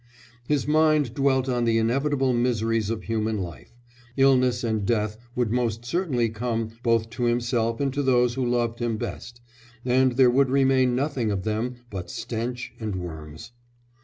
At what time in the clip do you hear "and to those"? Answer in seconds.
7.79-8.33